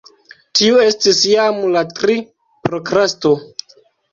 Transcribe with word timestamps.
Tiu 0.59 0.79
estis 0.85 1.19
jam 1.33 1.59
la 1.75 1.85
tria 1.99 2.25
prokrasto. 2.67 3.37